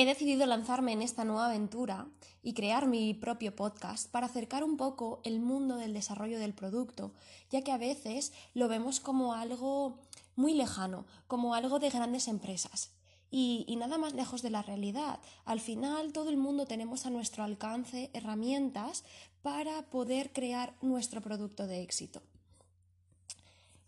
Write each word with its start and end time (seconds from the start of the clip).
He 0.00 0.04
decidido 0.06 0.46
lanzarme 0.46 0.92
en 0.92 1.02
esta 1.02 1.24
nueva 1.24 1.46
aventura 1.46 2.06
y 2.40 2.54
crear 2.54 2.86
mi 2.86 3.14
propio 3.14 3.56
podcast 3.56 4.08
para 4.08 4.26
acercar 4.26 4.62
un 4.62 4.76
poco 4.76 5.20
el 5.24 5.40
mundo 5.40 5.74
del 5.74 5.92
desarrollo 5.92 6.38
del 6.38 6.54
producto, 6.54 7.10
ya 7.50 7.62
que 7.62 7.72
a 7.72 7.78
veces 7.78 8.32
lo 8.54 8.68
vemos 8.68 9.00
como 9.00 9.34
algo 9.34 9.98
muy 10.36 10.54
lejano, 10.54 11.04
como 11.26 11.56
algo 11.56 11.80
de 11.80 11.90
grandes 11.90 12.28
empresas. 12.28 12.92
Y, 13.28 13.74
nada 13.76 13.98
más 13.98 14.14
lejos 14.14 14.40
de 14.40 14.50
la 14.50 14.62
realidad. 14.62 15.18
Al 15.44 15.58
final 15.58 16.12
todo 16.12 16.30
el 16.30 16.36
mundo 16.36 16.64
tenemos 16.64 17.04
a 17.04 17.10
nuestro 17.10 17.42
alcance 17.42 18.08
herramientas 18.12 19.02
para 19.42 19.82
poder 19.90 20.32
crear 20.32 20.76
nuestro 20.80 21.22
producto 21.22 21.66
de 21.66 21.82
éxito. 21.82 22.22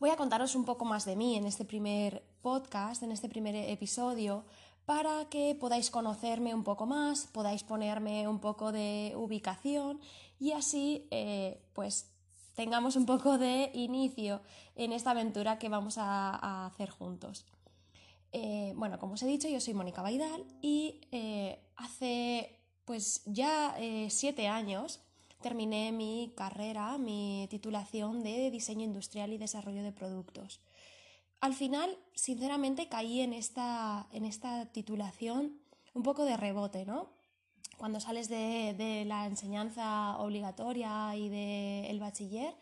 Voy 0.00 0.10
a 0.10 0.16
contaros 0.16 0.56
un 0.56 0.64
poco 0.64 0.84
más 0.84 1.04
de 1.04 1.14
mí 1.14 1.36
en 1.36 1.46
este 1.46 1.64
primer 1.64 2.24
podcast, 2.42 3.04
en 3.04 3.12
este 3.12 3.28
primer 3.28 3.54
episodio, 3.54 4.44
para 4.84 5.28
que 5.28 5.54
podáis 5.54 5.90
conocerme 5.90 6.54
un 6.54 6.64
poco 6.64 6.86
más, 6.86 7.26
podáis 7.28 7.62
ponerme 7.62 8.26
un 8.26 8.40
poco 8.40 8.72
de 8.72 9.12
ubicación 9.16 10.00
y 10.38 10.52
así 10.52 11.06
eh, 11.10 11.62
pues 11.74 12.10
tengamos 12.54 12.96
un 12.96 13.06
poco 13.06 13.38
de 13.38 13.70
inicio 13.74 14.42
en 14.74 14.92
esta 14.92 15.12
aventura 15.12 15.58
que 15.58 15.68
vamos 15.68 15.96
a, 15.98 16.66
hacer 16.66 16.90
juntos. 16.90 17.46
Eh, 18.32 18.72
bueno, 18.76 18.98
como 18.98 19.14
os 19.14 19.22
he 19.22 19.26
dicho, 19.26 19.48
yo 19.48 19.60
soy 19.60 19.74
Mónica 19.74 20.02
Baidal 20.02 20.44
y 20.60 21.00
eh, 21.12 21.60
hace 21.76 22.56
pues 22.84 23.22
ya 23.26 23.76
siete 24.08 24.48
años 24.48 25.00
terminé 25.40 25.92
mi 25.92 26.32
carrera, 26.36 26.98
mi 26.98 27.46
titulación 27.48 28.22
de 28.22 28.50
diseño 28.50 28.84
industrial 28.84 29.32
y 29.32 29.38
desarrollo 29.38 29.82
de 29.82 29.92
productos. 29.92 30.60
Al 31.40 31.54
final, 31.54 31.96
sinceramente, 32.14 32.88
caí 32.88 33.20
en 33.20 33.32
esta, 33.32 34.06
en 34.12 34.24
esta 34.26 34.66
titulación 34.66 35.58
un 35.94 36.02
poco 36.02 36.24
de 36.24 36.36
rebote, 36.36 36.84
¿no? 36.84 37.08
Cuando 37.78 37.98
sales 37.98 38.28
de, 38.28 39.04
la 39.06 39.26
enseñanza 39.26 40.18
obligatoria 40.18 41.16
y 41.16 41.30
del 41.30 41.98
bachiller, 41.98 42.54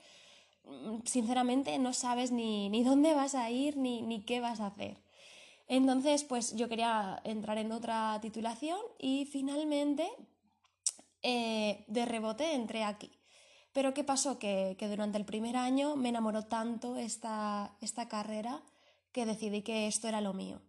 mm, 0.64 0.98
sinceramente 1.04 1.78
no 1.78 1.92
sabes 1.92 2.30
ni, 2.30 2.84
dónde 2.84 3.14
vas 3.14 3.34
a 3.34 3.50
ir 3.50 3.76
ni, 3.76 4.02
ni 4.02 4.22
qué 4.22 4.40
vas 4.40 4.60
a 4.60 4.66
hacer. 4.66 4.96
Entonces, 5.66 6.24
pues 6.24 6.54
yo 6.54 6.68
quería 6.68 7.20
entrar 7.24 7.58
en 7.58 7.72
otra 7.72 8.18
titulación 8.22 8.78
y 8.98 9.26
finalmente 9.26 10.08
eh, 11.22 11.84
de 11.88 12.06
rebote 12.06 12.54
entré 12.54 12.84
aquí. 12.84 13.17
Pero 13.78 13.94
¿qué 13.94 14.02
pasó? 14.02 14.40
Que, 14.40 14.76
durante 14.90 15.18
el 15.18 15.24
primer 15.24 15.56
año 15.56 15.94
me 15.94 16.08
enamoró 16.08 16.46
tanto 16.46 16.96
esta, 16.96 17.76
esta 17.80 18.08
carrera 18.08 18.60
que 19.12 19.24
decidí 19.24 19.62
que 19.62 19.86
esto 19.86 20.08
era 20.08 20.20
lo 20.20 20.32
mío. 20.34 20.60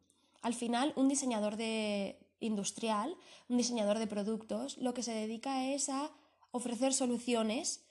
Al 0.44 0.54
final, 0.54 0.94
un 0.96 1.08
diseñador 1.08 1.56
de 1.56 2.20
industrial, 2.40 3.18
un 3.48 3.58
diseñador 3.58 3.98
de 3.98 4.06
productos, 4.06 4.78
lo 4.78 4.94
que 4.94 5.02
se 5.02 5.11
dedica 5.11 5.66
es 5.66 5.89
a 5.89 6.11
ofrecer 6.52 6.94
soluciones 6.94 7.83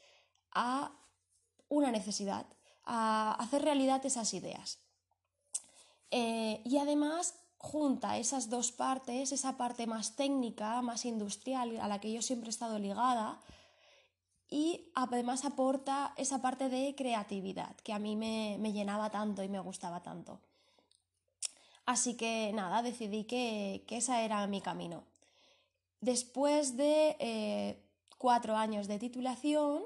a 0.53 0.92
una 1.69 1.91
necesidad, 1.91 2.47
a 2.84 3.32
hacer 3.41 3.62
realidad 3.62 4.06
esas 4.06 4.32
ideas. 4.34 4.78
Eh, 6.12 6.62
y 6.65 6.78
además 6.78 7.34
junta 7.56 8.19
esas 8.19 8.50
dos 8.50 8.71
partes, 8.71 9.32
esa 9.32 9.56
parte 9.56 9.88
más 9.88 10.15
técnica, 10.15 10.81
más 10.81 11.04
industrial, 11.04 11.76
a 11.81 11.88
la 11.88 12.00
que 12.00 12.12
yo 12.12 12.22
siempre 12.22 12.50
he 12.50 12.50
estado 12.50 12.78
ligada, 12.78 13.41
y 14.50 14.91
además 14.94 15.44
aporta 15.44 16.14
esa 16.16 16.41
parte 16.41 16.69
de 16.69 16.94
creatividad 16.94 17.76
que 17.76 17.92
a 17.92 17.98
mí 17.98 18.16
me, 18.16 18.59
llenaba 18.72 19.10
tanto 19.10 19.42
y 19.42 19.48
me 19.48 19.60
gustaba 19.60 20.03
tanto. 20.03 20.41
Así 21.84 22.16
que 22.16 22.53
nada, 22.54 22.82
decidí 22.82 23.25
que, 23.25 23.84
que 23.86 23.98
ese 23.98 24.25
era 24.25 24.47
mi 24.47 24.60
camino. 24.60 25.04
Después 26.00 26.76
de 26.76 27.16
eh, 27.19 27.82
cuatro 28.19 28.56
años 28.56 28.88
de 28.88 28.98
titulación, 28.98 29.82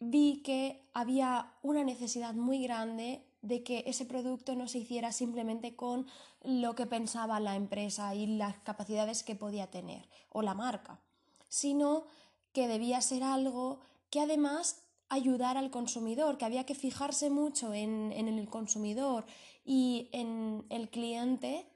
vi 0.00 0.42
que 0.42 0.88
había 0.94 1.52
una 1.62 1.84
necesidad 1.84 2.34
muy 2.34 2.62
grande 2.62 3.24
de 3.42 3.62
que 3.62 3.84
ese 3.86 4.04
producto 4.04 4.54
no 4.54 4.68
se 4.68 4.78
hiciera 4.78 5.12
simplemente 5.12 5.74
con 5.76 6.06
lo 6.42 6.74
que 6.74 6.86
pensaba 6.86 7.40
la 7.40 7.56
empresa 7.56 8.14
y 8.14 8.26
las 8.26 8.56
capacidades 8.58 9.22
que 9.22 9.36
podía 9.36 9.70
tener 9.70 10.08
o 10.30 10.42
la 10.42 10.54
marca, 10.54 11.00
sino 11.48 12.04
que 12.52 12.68
debía 12.68 13.00
ser 13.00 13.22
algo 13.22 13.80
que 14.10 14.20
además 14.20 14.82
ayudara 15.08 15.60
al 15.60 15.70
consumidor, 15.70 16.38
que 16.38 16.46
había 16.46 16.64
que 16.64 16.74
fijarse 16.74 17.28
mucho 17.28 17.74
en, 17.74 18.12
el 18.12 18.48
consumidor 18.48 19.26
y 19.64 20.08
en 20.12 20.64
el 20.70 20.88
cliente 20.88 21.66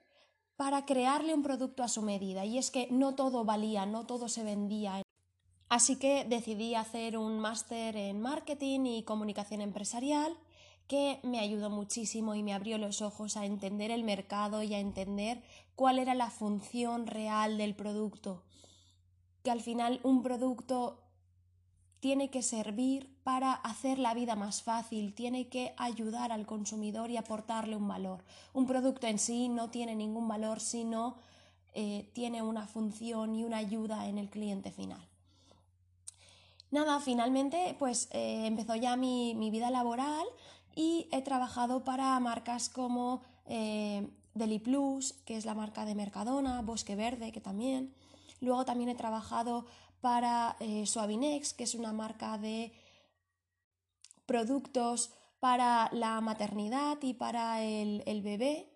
para 0.56 0.86
crearle 0.86 1.34
un 1.34 1.42
producto 1.42 1.82
a 1.82 1.88
su 1.88 2.00
medida. 2.00 2.46
Y 2.46 2.56
es 2.56 2.70
que 2.70 2.88
no 2.90 3.14
todo 3.14 3.44
valía, 3.44 3.84
no 3.84 4.06
todo 4.06 4.28
se 4.28 4.42
vendía. 4.42 5.02
Así 5.68 5.96
que 5.96 6.24
decidí 6.24 6.74
hacer 6.74 7.18
un 7.18 7.38
máster 7.38 7.96
en 7.96 8.20
marketing 8.20 8.86
y 8.86 9.02
comunicación 9.02 9.60
empresarial 9.60 10.34
que 10.88 11.20
me 11.22 11.40
ayudó 11.40 11.68
muchísimo 11.68 12.34
y 12.34 12.42
me 12.42 12.54
abrió 12.54 12.78
los 12.78 13.02
ojos 13.02 13.36
a 13.36 13.44
entender 13.44 13.90
el 13.90 14.04
mercado 14.04 14.62
y 14.62 14.72
a 14.72 14.78
entender 14.78 15.42
cuál 15.74 15.98
era 15.98 16.14
la 16.14 16.30
función 16.30 17.06
real 17.06 17.58
del 17.58 17.74
producto 17.74 18.45
que 19.46 19.52
al 19.52 19.60
final 19.60 20.00
un 20.02 20.24
producto 20.24 21.04
tiene 22.00 22.30
que 22.30 22.42
servir 22.42 23.14
para 23.22 23.52
hacer 23.52 23.96
la 23.96 24.12
vida 24.12 24.34
más 24.34 24.60
fácil, 24.60 25.14
tiene 25.14 25.46
que 25.46 25.72
ayudar 25.76 26.32
al 26.32 26.46
consumidor 26.46 27.12
y 27.12 27.16
aportarle 27.16 27.76
un 27.76 27.86
valor. 27.86 28.24
Un 28.54 28.66
producto 28.66 29.06
en 29.06 29.20
sí 29.20 29.48
no 29.48 29.70
tiene 29.70 29.94
ningún 29.94 30.26
valor 30.26 30.58
si 30.58 30.82
no 30.82 31.14
eh, 31.74 32.10
tiene 32.12 32.42
una 32.42 32.66
función 32.66 33.36
y 33.36 33.44
una 33.44 33.58
ayuda 33.58 34.08
en 34.08 34.18
el 34.18 34.30
cliente 34.30 34.72
final. 34.72 35.06
Nada, 36.72 36.98
finalmente 36.98 37.76
pues 37.78 38.08
eh, 38.10 38.46
empezó 38.46 38.74
ya 38.74 38.96
mi, 38.96 39.32
vida 39.52 39.70
laboral 39.70 40.26
y 40.74 41.06
he 41.12 41.22
trabajado 41.22 41.84
para 41.84 42.18
marcas 42.18 42.68
como 42.68 43.22
eh, 43.44 44.08
Deli 44.34 44.58
Plus, 44.58 45.12
que 45.24 45.36
es 45.36 45.44
la 45.44 45.54
marca 45.54 45.84
de 45.84 45.94
Mercadona, 45.94 46.62
Bosque 46.62 46.96
Verde, 46.96 47.30
que 47.30 47.40
también, 47.40 47.94
Luego 48.40 48.64
también 48.64 48.90
he 48.90 48.94
trabajado 48.94 49.66
para 50.00 50.56
eh, 50.60 50.84
que 51.56 51.64
es 51.64 51.74
una 51.74 51.92
marca 51.92 52.38
de 52.38 52.72
productos 54.26 55.10
para 55.40 55.88
la 55.92 56.20
maternidad 56.20 56.98
y 57.02 57.14
para 57.14 57.62
el, 57.62 58.22
bebé. 58.22 58.68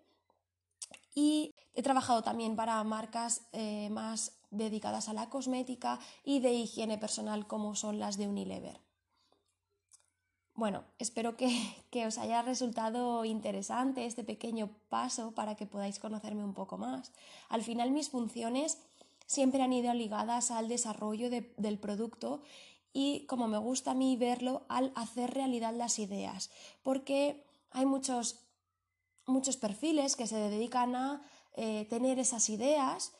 Y 1.14 1.54
he 1.74 1.82
trabajado 1.82 2.22
también 2.22 2.56
para 2.56 2.82
marcas 2.84 3.42
eh, 3.52 3.88
más 3.90 4.40
dedicadas 4.50 5.08
a 5.08 5.12
la 5.12 5.28
cosmética 5.28 5.98
y 6.24 6.40
de 6.40 6.52
higiene 6.52 6.98
personal 6.98 7.46
como 7.46 7.74
son 7.74 7.98
las 7.98 8.16
de 8.16 8.28
Unilever. 8.28 8.80
Bueno, 10.54 10.84
espero 10.98 11.36
que, 11.36 11.48
que, 11.90 12.06
os 12.06 12.18
haya 12.18 12.42
resultado 12.42 13.24
interesante 13.24 14.04
este 14.06 14.24
pequeño 14.24 14.70
paso 14.88 15.32
para 15.32 15.54
que 15.54 15.66
podáis 15.66 15.98
conocerme 15.98 16.44
un 16.44 16.54
poco 16.54 16.76
más. 16.76 17.12
Al 17.48 17.62
final 17.62 17.90
mis 17.92 18.10
funciones 18.10 18.78
siempre 19.30 19.62
han 19.62 19.72
ido 19.72 19.94
ligadas 19.94 20.50
al 20.50 20.66
desarrollo 20.66 21.30
del 21.30 21.78
producto 21.78 22.42
y 22.92 23.26
como 23.26 23.46
me 23.46 23.58
gusta 23.58 23.92
a 23.92 23.94
mí 23.94 24.16
verlo, 24.16 24.64
al 24.68 24.90
hacer 24.96 25.32
realidad 25.32 25.72
las 25.72 26.00
ideas, 26.00 26.50
porque 26.82 27.44
hay 27.70 27.86
muchos, 27.86 28.40
muchos 29.26 29.56
perfiles 29.56 30.16
que 30.16 30.26
se 30.26 30.34
dedican 30.34 30.96
a 30.96 31.22
eh, 31.54 31.86
tener 31.88 32.18
esas 32.18 32.50
ideas, 32.50 33.12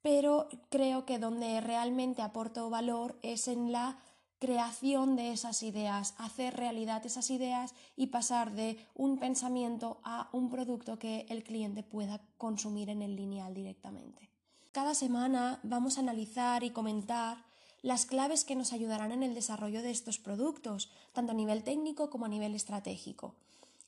pero 0.00 0.48
creo 0.70 1.04
que 1.04 1.18
donde 1.18 1.60
realmente 1.60 2.22
aporto 2.22 2.70
valor 2.70 3.18
es 3.20 3.46
en 3.46 3.70
la 3.70 3.98
creación 4.38 5.16
de 5.16 5.32
esas 5.32 5.62
ideas, 5.62 6.14
hacer 6.16 6.56
realidad 6.56 7.04
esas 7.04 7.28
ideas 7.28 7.74
y 7.94 8.06
pasar 8.06 8.52
de 8.52 8.78
un 8.94 9.18
pensamiento 9.18 10.00
a 10.02 10.30
un 10.32 10.48
producto 10.48 10.98
que 10.98 11.26
el 11.28 11.44
cliente 11.44 11.82
pueda 11.82 12.22
consumir 12.38 12.88
en 12.88 13.02
el 13.02 13.16
lineal 13.16 13.52
directamente. 13.52 14.37
Cada 14.78 14.94
semana 14.94 15.58
vamos 15.64 15.96
a 15.96 16.02
analizar 16.02 16.62
y 16.62 16.70
comentar 16.70 17.44
las 17.82 18.06
claves 18.06 18.44
que 18.44 18.54
nos 18.54 18.72
ayudarán 18.72 19.10
en 19.10 19.24
el 19.24 19.34
desarrollo 19.34 19.82
de 19.82 19.90
estos 19.90 20.20
productos, 20.20 20.88
tanto 21.12 21.32
a 21.32 21.34
nivel 21.34 21.64
técnico 21.64 22.10
como 22.10 22.26
a 22.26 22.28
nivel 22.28 22.54
estratégico. 22.54 23.34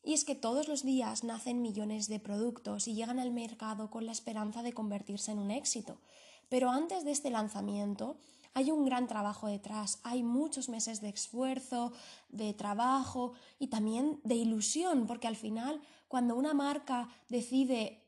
Y 0.02 0.14
es 0.14 0.24
que 0.24 0.34
todos 0.34 0.66
los 0.66 0.82
días 0.82 1.22
nacen 1.22 1.62
millones 1.62 2.08
de 2.08 2.18
productos 2.18 2.88
y 2.88 2.94
llegan 2.94 3.20
al 3.20 3.30
mercado 3.30 3.88
con 3.88 4.04
la 4.04 4.10
esperanza 4.10 4.64
de 4.64 4.72
convertirse 4.72 5.30
en 5.30 5.38
un 5.38 5.52
éxito. 5.52 6.00
Pero 6.48 6.70
antes 6.70 7.04
de 7.04 7.12
este 7.12 7.30
lanzamiento 7.30 8.16
hay 8.52 8.72
un 8.72 8.84
gran 8.84 9.06
trabajo 9.06 9.46
detrás, 9.46 10.00
hay 10.02 10.24
muchos 10.24 10.68
meses 10.68 11.00
de 11.00 11.10
esfuerzo, 11.10 11.92
de 12.30 12.52
trabajo 12.52 13.34
y 13.60 13.68
también 13.68 14.18
de 14.24 14.34
ilusión, 14.34 15.06
porque 15.06 15.28
al 15.28 15.36
final 15.36 15.80
cuando 16.08 16.34
una 16.34 16.52
marca 16.52 17.08
decide 17.28 18.02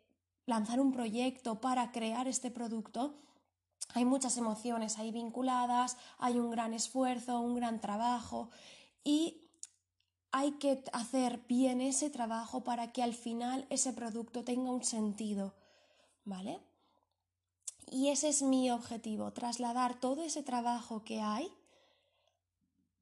lanzar 0.47 0.81
un 0.81 0.93
proyecto 0.93 1.61
para 1.61 1.93
crear 1.93 2.29
este 2.29 2.51
producto, 2.51 3.15
hay 3.95 4.05
muchas 4.05 4.37
emociones 4.37 4.99
ahí 4.99 5.11
vinculadas, 5.11 5.97
hay 6.19 6.39
un 6.39 6.51
gran 6.51 6.73
esfuerzo, 6.73 7.41
un 7.41 7.55
gran 7.55 7.81
trabajo 7.81 8.51
y 9.05 9.49
hay 10.31 10.53
que 10.53 10.83
hacer 10.93 11.43
bien 11.47 11.81
ese 11.81 12.09
trabajo 12.09 12.65
para 12.65 12.93
que 12.93 13.03
al 13.03 13.15
final 13.15 13.67
ese 13.69 13.93
producto 13.93 14.45
tenga 14.45 14.71
un 14.71 14.83
sentido, 14.83 15.55
¿vale? 16.25 16.61
Y 17.91 18.09
ese 18.09 18.29
es 18.29 18.41
mi 18.43 18.71
objetivo, 18.71 19.33
trasladar 19.33 20.01
todo 20.01 20.23
ese 20.23 20.43
trabajo 20.43 21.05
que 21.05 21.21
hay 21.21 21.53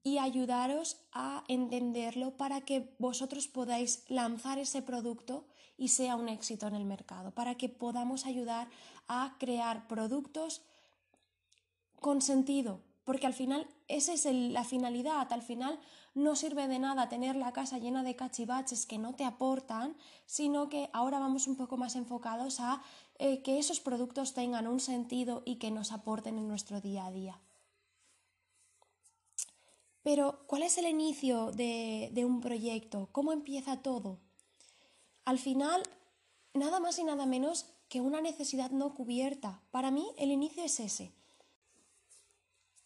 y 0.02 0.19
ayudaros 0.19 0.97
a 1.12 1.44
entenderlo 1.49 2.37
para 2.37 2.62
que 2.62 2.94
vosotros 2.99 3.49
podáis 3.49 4.05
lanzar 4.08 4.58
ese 4.58 4.82
producto 4.82 5.47
y 5.76 5.88
sea 5.88 6.17
un 6.17 6.29
éxito 6.29 6.67
en 6.67 6.75
el 6.75 6.85
mercado, 6.85 7.31
para 7.32 7.55
que 7.56 7.69
podamos 7.69 8.26
ayudar 8.26 8.69
a 9.08 9.37
crear 9.38 9.88
productos 9.88 10.62
con 12.00 12.23
sentido, 12.23 12.81
porque 13.05 13.26
al 13.26 13.35
final 13.35 13.67
esa 13.88 14.12
es 14.12 14.25
la 14.25 14.64
finalidad, 14.64 15.32
al 15.32 15.43
final 15.43 15.79
no 16.14 16.37
sirve 16.37 16.69
de 16.69 16.79
nada 16.79 17.08
tener 17.08 17.37
la 17.37 17.52
casa 17.52 17.79
llena 17.79 18.02
de 18.02 18.17
cachivaches 18.17 18.87
que 18.87 18.99
no 18.99 19.14
te 19.14 19.25
aportan, 19.25 19.97
sino 20.26 20.69
que 20.69 20.91
ahora 20.93 21.19
vamos 21.19 21.47
un 21.47 21.56
poco 21.56 21.76
más 21.76 21.97
enfocados 21.97 22.61
a 22.61 22.82
eh, 23.19 23.43
que 23.43 23.58
esos 23.58 23.81
productos 23.81 24.35
tengan 24.35 24.67
un 24.67 24.81
sentido 24.81 25.43
y 25.44 25.56
que 25.56 25.70
nos 25.70 25.93
aporten 25.93 26.38
en 26.38 26.49
nuestro 26.49 26.81
día 26.81 27.06
a 27.06 27.11
día. 27.11 27.41
Pero, 30.02 30.44
¿cuál 30.47 30.62
es 30.62 30.79
el 30.79 30.87
inicio 30.87 31.52
de, 31.52 32.12
un 32.25 32.41
proyecto? 32.41 33.08
¿Cómo 33.12 33.32
empieza 33.32 33.82
todo? 33.82 34.19
Al 35.25 35.38
final, 35.38 35.82
nada 36.55 36.81
más 36.81 36.99
y 36.99 37.05
nada 37.05 37.26
menos 37.26 37.67
que 37.88 38.00
una 38.00 38.20
necesidad 38.20 38.70
no 38.70 38.94
cubierta. 38.94 39.61
Para 39.70 39.91
mí, 39.91 40.06
el 40.17 40.31
inicio 40.31 40.64
es 40.64 40.81
ese. 40.81 41.12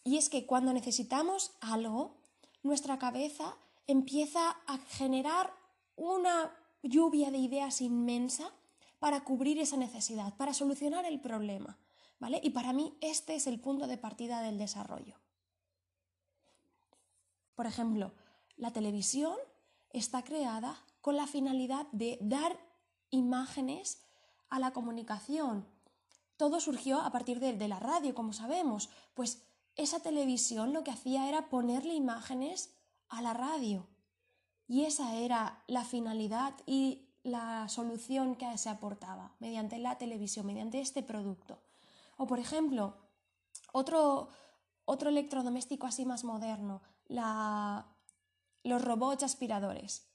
Y 0.03 0.17
es 0.17 0.29
que 0.29 0.45
cuando 0.45 0.73
necesitamos 0.73 1.51
algo, 1.61 2.17
nuestra 2.63 2.99
cabeza 2.99 3.55
empieza 3.87 4.49
a 4.67 4.77
generar 4.77 5.53
una 5.95 6.51
lluvia 6.83 7.31
de 7.31 7.37
ideas 7.37 7.81
inmensa 7.81 8.51
para 8.99 9.23
cubrir 9.23 9.59
esa 9.59 9.77
necesidad, 9.77 10.35
para 10.35 10.53
solucionar 10.53 11.05
el 11.05 11.21
problema. 11.21 11.77
¿Vale? 12.19 12.39
Y 12.43 12.51
para 12.51 12.73
mí 12.73 12.97
este 13.01 13.35
es 13.35 13.47
el 13.47 13.59
punto 13.59 13.87
de 13.87 13.97
partida 13.97 14.41
del 14.41 14.57
desarrollo. 14.57 15.15
Por 17.55 17.65
ejemplo, 17.65 18.13
la 18.57 18.71
televisión 18.71 19.35
está 19.89 20.23
creada 20.23 20.77
con 21.01 21.15
la 21.15 21.27
finalidad 21.27 21.87
de 21.91 22.17
dar 22.21 22.57
imágenes 23.09 24.01
a 24.49 24.59
la 24.59 24.71
comunicación. 24.71 25.67
Todo 26.37 26.59
surgió 26.59 26.99
a 27.01 27.11
partir 27.11 27.39
de, 27.39 27.67
la 27.67 27.79
radio, 27.79 28.13
como 28.13 28.33
sabemos. 28.33 28.89
Pues 29.13 29.43
esa 29.75 29.99
televisión 29.99 30.73
lo 30.73 30.83
que 30.83 30.91
hacía 30.91 31.29
era 31.29 31.49
ponerle 31.49 31.93
imágenes 31.93 32.73
a 33.07 33.21
la 33.21 33.33
radio. 33.33 33.87
Y 34.67 34.85
esa 34.85 35.15
era 35.15 35.63
la 35.67 35.85
finalidad 35.85 36.55
y 36.65 37.07
la 37.23 37.69
solución 37.69 38.35
que 38.35 38.57
se 38.57 38.69
aportaba 38.69 39.35
mediante 39.39 39.77
la 39.77 39.97
televisión, 39.97 40.45
mediante 40.45 40.81
este 40.81 41.03
producto. 41.03 41.61
O 42.17 42.27
por 42.27 42.39
ejemplo, 42.39 42.97
otro, 43.71 44.29
otro 44.85 45.09
electrodoméstico 45.09 45.87
así 45.87 46.05
más 46.05 46.23
moderno, 46.23 46.81
los 47.07 48.81
robots 48.81 49.23
aspiradores. 49.23 50.07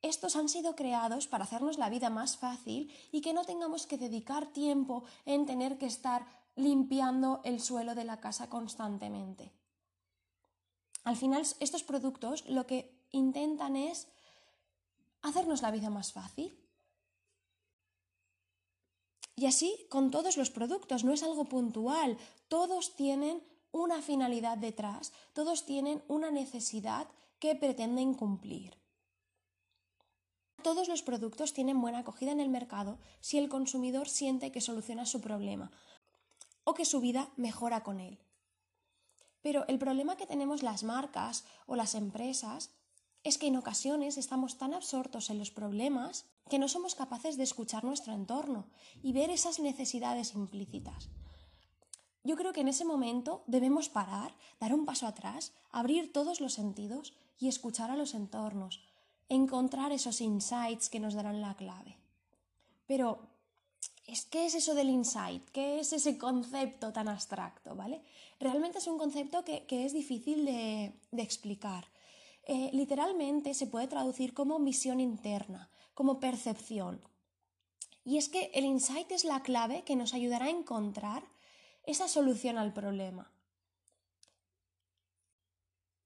Estos 0.00 0.36
han 0.36 0.48
sido 0.48 0.76
creados 0.76 1.26
para 1.26 1.44
hacernos 1.44 1.76
la 1.76 1.90
vida 1.90 2.08
más 2.08 2.36
fácil 2.36 2.94
y 3.10 3.20
que 3.20 3.32
no 3.32 3.44
tengamos 3.44 3.86
que 3.86 3.98
dedicar 3.98 4.46
tiempo 4.52 5.04
en 5.26 5.44
tener 5.44 5.76
que 5.78 5.86
estar 5.86 6.26
limpiando 6.54 7.40
el 7.44 7.60
suelo 7.60 7.94
de 7.94 8.04
la 8.04 8.20
casa 8.20 8.48
constantemente. 8.48 9.52
Al 11.04 11.16
final, 11.16 11.42
estos 11.58 11.82
productos 11.82 12.44
lo 12.48 12.66
que 12.66 13.06
intentan 13.10 13.76
es 13.76 14.08
hacernos 15.22 15.62
la 15.62 15.70
vida 15.70 15.90
más 15.90 16.12
fácil. 16.12 16.56
Y 19.34 19.46
así 19.46 19.86
con 19.88 20.10
todos 20.10 20.36
los 20.36 20.50
productos, 20.50 21.04
no 21.04 21.12
es 21.12 21.22
algo 21.22 21.44
puntual, 21.44 22.18
todos 22.48 22.94
tienen 22.96 23.42
una 23.82 24.02
finalidad 24.02 24.58
detrás, 24.58 25.12
todos 25.32 25.64
tienen 25.64 26.02
una 26.08 26.30
necesidad 26.30 27.08
que 27.38 27.54
pretenden 27.54 28.14
cumplir. 28.14 28.76
Todos 30.62 30.88
los 30.88 31.02
productos 31.02 31.52
tienen 31.52 31.80
buena 31.80 32.00
acogida 32.00 32.32
en 32.32 32.40
el 32.40 32.48
mercado 32.48 32.98
si 33.20 33.38
el 33.38 33.48
consumidor 33.48 34.08
siente 34.08 34.50
que 34.50 34.60
soluciona 34.60 35.06
su 35.06 35.20
problema, 35.20 35.70
o 36.64 36.74
que 36.74 36.84
su 36.84 37.00
vida 37.00 37.30
mejora 37.36 37.82
con 37.82 38.00
él. 38.00 38.18
Pero 39.40 39.66
el 39.68 39.78
problema 39.78 40.16
que 40.16 40.26
tenemos 40.26 40.62
las 40.62 40.82
marcas 40.82 41.44
o 41.66 41.76
las 41.76 41.94
empresas 41.94 42.70
es 43.24 43.38
que 43.38 43.46
en 43.46 43.56
ocasiones 43.56 44.18
estamos 44.18 44.58
tan 44.58 44.74
absortos 44.74 45.30
en 45.30 45.38
los 45.38 45.50
problemas 45.50 46.26
que 46.50 46.58
no 46.58 46.68
somos 46.68 46.94
capaces 46.94 47.36
de 47.36 47.44
escuchar 47.44 47.84
nuestro 47.84 48.12
entorno 48.12 48.66
y 49.02 49.12
ver 49.12 49.30
esas 49.30 49.60
necesidades 49.60 50.34
implícitas. 50.34 51.08
Yo 52.24 52.36
creo 52.36 52.52
que 52.52 52.60
en 52.60 52.68
ese 52.68 52.84
momento 52.84 53.42
debemos 53.46 53.88
parar, 53.88 54.34
dar 54.60 54.74
un 54.74 54.84
paso 54.84 55.06
atrás, 55.06 55.52
abrir 55.70 56.12
todos 56.12 56.40
los 56.40 56.54
sentidos 56.54 57.14
y 57.38 57.48
escuchar 57.48 57.90
a 57.90 57.96
los 57.96 58.14
entornos, 58.14 58.80
encontrar 59.28 59.92
esos 59.92 60.20
insights 60.20 60.88
que 60.88 61.00
nos 61.00 61.14
darán 61.14 61.40
la 61.40 61.54
clave. 61.54 61.96
Pero 62.86 63.20
¿qué 64.30 64.46
es 64.46 64.54
eso 64.54 64.74
del 64.74 64.90
insight? 64.90 65.48
¿Qué 65.50 65.80
es 65.80 65.92
ese 65.92 66.18
concepto 66.18 66.92
tan 66.92 67.08
abstracto? 67.08 67.74
¿vale? 67.74 68.02
Realmente 68.40 68.78
es 68.78 68.86
un 68.86 68.98
concepto 68.98 69.44
que, 69.44 69.64
es 69.68 69.92
difícil 69.92 70.44
de, 70.44 70.92
explicar. 71.12 71.86
Eh, 72.46 72.70
literalmente 72.72 73.52
se 73.54 73.66
puede 73.66 73.88
traducir 73.88 74.32
como 74.32 74.58
misión 74.58 75.00
interna, 75.00 75.70
como 75.94 76.18
percepción. 76.18 77.00
Y 78.04 78.16
es 78.16 78.30
que 78.30 78.50
el 78.54 78.64
insight 78.64 79.12
es 79.12 79.24
la 79.24 79.42
clave 79.42 79.82
que 79.82 79.96
nos 79.96 80.14
ayudará 80.14 80.46
a 80.46 80.50
encontrar 80.50 81.24
esa 81.88 82.06
solución 82.06 82.58
al 82.58 82.72
problema. 82.72 83.30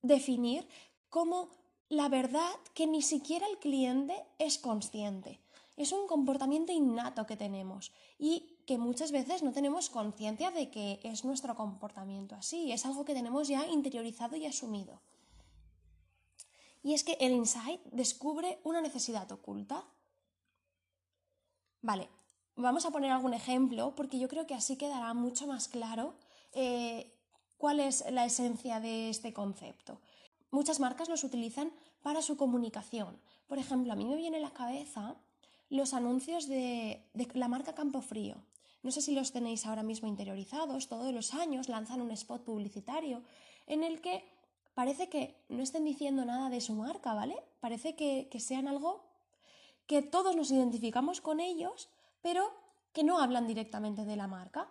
Definir 0.00 0.66
como 1.10 1.50
la 1.88 2.08
verdad 2.08 2.50
que 2.74 2.86
ni 2.86 3.02
siquiera 3.02 3.46
el 3.46 3.58
cliente 3.58 4.24
es 4.38 4.58
consciente 4.58 5.42
es 5.76 5.92
un 5.92 6.06
comportamiento 6.06 6.72
innato 6.72 7.26
que 7.26 7.36
tenemos 7.36 7.92
y 8.18 8.58
que 8.66 8.78
muchas 8.78 9.10
veces 9.10 9.42
no 9.42 9.52
tenemos 9.52 9.90
conciencia 9.90 10.50
de 10.50 10.70
que 10.70 11.00
es 11.02 11.24
nuestro 11.24 11.54
comportamiento 11.56 12.34
así, 12.34 12.72
es 12.72 12.84
algo 12.86 13.04
que 13.04 13.14
tenemos 13.14 13.48
ya 13.48 13.66
interiorizado 13.66 14.36
y 14.36 14.46
asumido. 14.46 15.00
Y 16.82 16.94
es 16.94 17.04
que 17.04 17.16
el 17.20 17.32
insight 17.32 17.80
descubre 17.86 18.60
una 18.64 18.80
necesidad 18.80 19.30
oculta. 19.30 19.84
Vale, 21.80 22.08
vamos 22.56 22.84
a 22.86 22.90
poner 22.90 23.10
algún 23.10 23.34
ejemplo 23.34 23.94
porque 23.94 24.18
yo 24.18 24.28
creo 24.28 24.46
que 24.46 24.54
así 24.54 24.76
quedará 24.76 25.14
mucho 25.14 25.46
más 25.46 25.68
claro 25.68 26.14
eh, 26.52 27.12
cuál 27.56 27.80
es 27.80 28.04
la 28.10 28.24
esencia 28.24 28.80
de 28.80 29.08
este 29.08 29.32
concepto. 29.32 30.00
Muchas 30.50 30.80
marcas 30.80 31.08
los 31.08 31.24
utilizan 31.24 31.72
para 32.02 32.20
su 32.20 32.36
comunicación. 32.36 33.18
Por 33.46 33.58
ejemplo, 33.58 33.92
a 33.92 33.96
mí 33.96 34.04
me 34.04 34.16
viene 34.16 34.38
a 34.38 34.40
la 34.40 34.52
cabeza 34.52 35.16
los 35.70 35.94
anuncios 35.94 36.48
de, 36.48 37.02
la 37.32 37.48
marca 37.48 37.74
Campofrío. 37.74 38.36
No 38.82 38.90
sé 38.90 39.00
si 39.00 39.14
los 39.14 39.32
tenéis 39.32 39.64
ahora 39.64 39.82
mismo 39.82 40.08
interiorizados, 40.08 40.88
todos 40.88 41.12
los 41.14 41.32
años 41.34 41.68
lanzan 41.68 42.02
un 42.02 42.10
spot 42.10 42.44
publicitario 42.44 43.22
en 43.66 43.82
el 43.82 44.00
que 44.00 44.24
parece 44.74 45.08
que 45.08 45.36
no 45.48 45.62
estén 45.62 45.84
diciendo 45.84 46.24
nada 46.24 46.50
de 46.50 46.60
su 46.60 46.74
marca, 46.74 47.14
¿vale? 47.14 47.36
Parece 47.60 47.94
que, 47.94 48.28
sean 48.38 48.68
algo 48.68 49.04
que 49.86 50.02
todos 50.02 50.36
nos 50.36 50.50
identificamos 50.50 51.20
con 51.20 51.40
ellos, 51.40 51.88
pero 52.22 52.52
que 52.92 53.04
no 53.04 53.18
hablan 53.18 53.46
directamente 53.46 54.04
de 54.04 54.16
la 54.16 54.26
marca. 54.26 54.68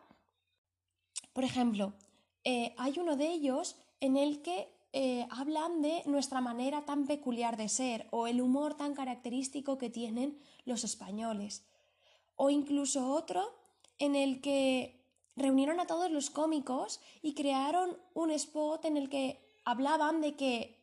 Por 1.33 1.43
ejemplo, 1.43 1.93
eh, 2.43 2.73
hay 2.77 2.97
uno 2.97 3.15
de 3.15 3.27
ellos 3.27 3.75
en 3.99 4.17
el 4.17 4.41
que 4.41 4.73
eh, 4.93 5.25
hablan 5.29 5.81
de 5.81 6.03
nuestra 6.05 6.41
manera 6.41 6.83
tan 6.85 7.05
peculiar 7.05 7.55
de 7.55 7.69
ser 7.69 8.07
o 8.11 8.27
el 8.27 8.41
humor 8.41 8.75
tan 8.75 8.93
característico 8.93 9.77
que 9.77 9.89
tienen 9.89 10.37
los 10.65 10.83
españoles. 10.83 11.63
O 12.35 12.49
incluso 12.49 13.13
otro 13.13 13.53
en 13.99 14.15
el 14.15 14.41
que 14.41 14.99
reunieron 15.35 15.79
a 15.79 15.87
todos 15.87 16.11
los 16.11 16.29
cómicos 16.29 16.99
y 17.21 17.33
crearon 17.33 17.97
un 18.13 18.31
spot 18.31 18.85
en 18.85 18.97
el 18.97 19.09
que 19.09 19.39
hablaban 19.63 20.19
de 20.21 20.35
que 20.35 20.80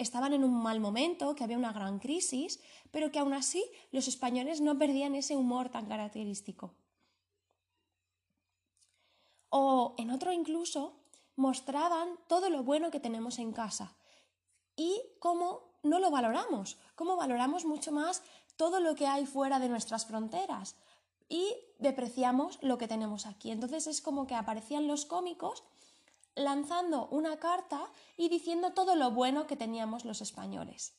estaban 0.00 0.32
en 0.32 0.44
un 0.44 0.62
mal 0.62 0.80
momento, 0.80 1.34
que 1.34 1.44
había 1.44 1.58
una 1.58 1.72
gran 1.72 1.98
crisis, 1.98 2.60
pero 2.90 3.12
que 3.12 3.18
aún 3.18 3.34
así 3.34 3.64
los 3.92 4.08
españoles 4.08 4.60
no 4.60 4.78
perdían 4.78 5.14
ese 5.14 5.36
humor 5.36 5.68
tan 5.68 5.86
característico. 5.86 6.74
O 9.50 9.94
en 9.98 10.10
otro 10.10 10.32
incluso 10.32 10.96
mostraban 11.36 12.08
todo 12.28 12.50
lo 12.50 12.62
bueno 12.62 12.90
que 12.90 13.00
tenemos 13.00 13.38
en 13.38 13.52
casa 13.52 13.96
y 14.76 15.00
cómo 15.18 15.78
no 15.82 15.98
lo 15.98 16.10
valoramos, 16.10 16.78
cómo 16.94 17.16
valoramos 17.16 17.64
mucho 17.64 17.92
más 17.92 18.22
todo 18.56 18.80
lo 18.80 18.94
que 18.94 19.06
hay 19.06 19.26
fuera 19.26 19.58
de 19.58 19.68
nuestras 19.68 20.06
fronteras 20.06 20.76
y 21.28 21.56
depreciamos 21.78 22.58
lo 22.62 22.78
que 22.78 22.88
tenemos 22.88 23.26
aquí. 23.26 23.50
Entonces 23.50 23.86
es 23.86 24.00
como 24.00 24.26
que 24.26 24.34
aparecían 24.34 24.86
los 24.86 25.06
cómicos 25.06 25.64
lanzando 26.34 27.08
una 27.08 27.38
carta 27.38 27.90
y 28.16 28.28
diciendo 28.28 28.72
todo 28.72 28.94
lo 28.96 29.10
bueno 29.10 29.46
que 29.46 29.56
teníamos 29.56 30.04
los 30.04 30.20
españoles. 30.20 30.94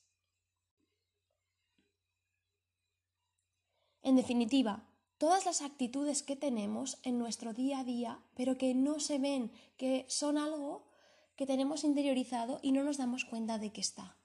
En 4.03 4.15
definitiva, 4.15 4.83
todas 5.17 5.45
las 5.45 5.61
actitudes 5.61 6.23
que 6.23 6.35
tenemos 6.35 6.97
en 7.03 7.19
nuestro 7.19 7.53
día 7.53 7.79
a 7.79 7.83
día, 7.83 8.19
pero 8.35 8.57
que 8.57 8.73
no 8.73 8.99
se 8.99 9.19
ven, 9.19 9.51
que 9.77 10.05
son 10.09 10.37
algo 10.37 10.87
que 11.35 11.45
tenemos 11.45 11.83
interiorizado 11.83 12.59
y 12.61 12.71
no 12.71 12.83
nos 12.83 12.97
damos 12.97 13.25
cuenta 13.25 13.57
de 13.57 13.71
que 13.71 13.81
está. 13.81 14.17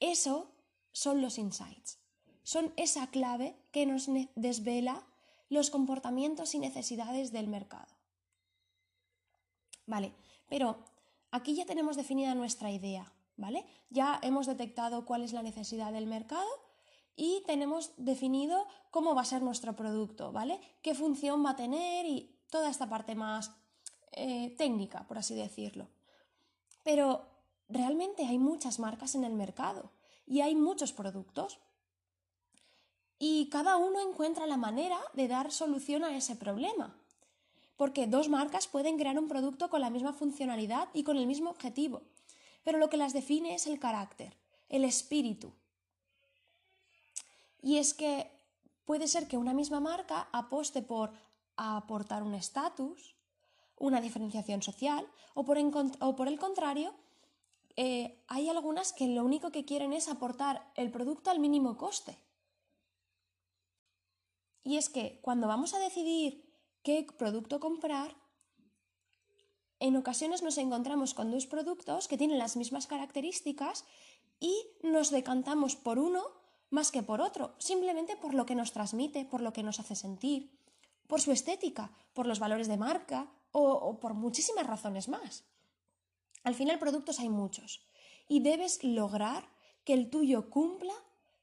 Eso 0.00 0.50
son 0.92 1.22
los 1.22 1.38
insights. 1.38 1.98
Son 2.42 2.72
esa 2.76 3.08
clave 3.08 3.56
que 3.72 3.86
nos 3.86 4.08
desvela 4.34 5.06
los 5.48 5.70
comportamientos 5.70 6.54
y 6.54 6.58
necesidades 6.58 7.32
del 7.32 7.48
mercado. 7.48 7.95
Vale, 9.86 10.12
pero 10.48 10.76
aquí 11.30 11.54
ya 11.54 11.64
tenemos 11.64 11.96
definida 11.96 12.34
nuestra 12.34 12.70
idea, 12.70 13.12
¿vale? 13.36 13.64
Ya 13.90 14.18
hemos 14.22 14.46
detectado 14.46 15.04
cuál 15.04 15.22
es 15.22 15.32
la 15.32 15.42
necesidad 15.42 15.92
del 15.92 16.06
mercado 16.06 16.48
y 17.14 17.42
tenemos 17.46 17.92
definido 17.96 18.66
cómo 18.90 19.14
va 19.14 19.22
a 19.22 19.26
ser 19.26 19.42
nuestro 19.42 19.74
producto, 19.74 20.32
¿vale? 20.32 20.60
Qué 20.82 20.94
función 20.94 21.44
va 21.44 21.50
a 21.50 21.56
tener 21.56 22.04
y 22.04 22.36
toda 22.50 22.68
esta 22.68 22.88
parte 22.88 23.14
más 23.14 23.52
eh, 24.12 24.54
técnica, 24.58 25.06
por 25.06 25.18
así 25.18 25.34
decirlo. 25.34 25.88
Pero 26.82 27.26
realmente 27.68 28.26
hay 28.26 28.38
muchas 28.38 28.78
marcas 28.78 29.14
en 29.14 29.24
el 29.24 29.32
mercado 29.32 29.90
y 30.26 30.40
hay 30.40 30.54
muchos 30.54 30.92
productos. 30.92 31.58
Y 33.18 33.48
cada 33.48 33.76
uno 33.76 34.00
encuentra 34.00 34.46
la 34.46 34.56
manera 34.56 34.98
de 35.14 35.26
dar 35.26 35.50
solución 35.50 36.04
a 36.04 36.16
ese 36.16 36.36
problema. 36.36 36.94
Porque 37.76 38.06
dos 38.06 38.28
marcas 38.28 38.66
pueden 38.68 38.98
crear 38.98 39.18
un 39.18 39.28
producto 39.28 39.68
con 39.68 39.80
la 39.80 39.90
misma 39.90 40.12
funcionalidad 40.12 40.88
y 40.94 41.02
con 41.02 41.16
el 41.16 41.26
mismo 41.26 41.50
objetivo. 41.50 42.02
Pero 42.64 42.78
lo 42.78 42.88
que 42.88 42.96
las 42.96 43.12
define 43.12 43.54
es 43.54 43.66
el 43.66 43.78
carácter, 43.78 44.36
el 44.68 44.84
espíritu. 44.84 45.52
Y 47.60 47.78
es 47.78 47.94
que 47.94 48.30
puede 48.84 49.08
ser 49.08 49.28
que 49.28 49.36
una 49.36 49.52
misma 49.52 49.80
marca 49.80 50.28
aposte 50.32 50.82
por 50.82 51.12
aportar 51.56 52.22
un 52.22 52.34
estatus, 52.34 53.16
una 53.78 54.00
diferenciación 54.00 54.62
social, 54.62 55.06
o 55.34 55.44
por, 55.44 55.58
el 55.58 56.38
contrario, 56.38 56.94
eh, 57.76 58.22
hay 58.28 58.48
algunas 58.48 58.92
que 58.92 59.06
lo 59.08 59.24
único 59.24 59.50
que 59.50 59.64
quieren 59.64 59.92
es 59.92 60.08
aportar 60.08 60.70
el 60.76 60.90
producto 60.90 61.30
al 61.30 61.40
mínimo 61.40 61.76
coste. 61.76 62.16
Y 64.64 64.78
es 64.78 64.88
que 64.88 65.20
cuando 65.22 65.46
vamos 65.46 65.74
a 65.74 65.78
decidir 65.78 66.45
qué 66.86 67.04
producto 67.18 67.58
comprar, 67.58 68.14
en 69.80 69.96
ocasiones 69.96 70.44
nos 70.44 70.56
encontramos 70.56 71.14
con 71.14 71.32
dos 71.32 71.48
productos 71.48 72.06
que 72.06 72.16
tienen 72.16 72.38
las 72.38 72.56
mismas 72.56 72.86
características 72.86 73.84
y 74.38 74.54
nos 74.84 75.10
decantamos 75.10 75.74
por 75.74 75.98
uno 75.98 76.22
más 76.70 76.92
que 76.92 77.02
por 77.02 77.20
otro, 77.20 77.56
simplemente 77.58 78.16
por 78.16 78.34
lo 78.34 78.46
que 78.46 78.54
nos 78.54 78.70
transmite, 78.70 79.24
por 79.24 79.40
lo 79.40 79.52
que 79.52 79.64
nos 79.64 79.80
hace 79.80 79.96
sentir, 79.96 80.56
por 81.08 81.20
su 81.20 81.32
estética, 81.32 81.90
por 82.12 82.28
los 82.28 82.38
valores 82.38 82.68
de 82.68 82.76
marca 82.76 83.32
o 83.50 83.98
por 83.98 84.14
muchísimas 84.14 84.68
razones 84.68 85.08
más. 85.08 85.44
Al 86.44 86.54
final 86.54 86.78
productos 86.78 87.18
hay 87.18 87.28
muchos 87.28 87.84
y 88.28 88.42
debes 88.42 88.84
lograr 88.84 89.48
que 89.82 89.94
el 89.94 90.08
tuyo 90.08 90.50
cumpla 90.50 90.94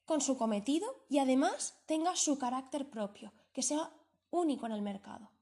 con 0.05 0.21
su 0.21 0.37
cometido 0.37 1.03
y 1.09 1.17
además 1.17 1.83
tenga 1.85 2.15
su 2.15 2.37
carácter 2.37 2.89
propio, 2.89 3.33
que 3.51 3.61
sea 3.61 3.91
único 4.31 4.67
en 4.67 4.71
el 4.71 4.81
mercado. 4.81 5.32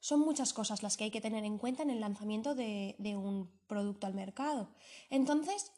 Son 0.00 0.20
muchas 0.20 0.52
cosas 0.52 0.82
las 0.82 0.96
que 0.96 1.04
hay 1.04 1.10
que 1.10 1.20
tener 1.20 1.44
en 1.44 1.58
cuenta 1.58 1.82
en 1.82 1.90
el 1.90 2.00
lanzamiento 2.00 2.54
de, 2.54 2.96
un 3.16 3.50
producto 3.66 4.06
al 4.06 4.14
mercado. 4.14 4.70
Entonces, 5.10 5.72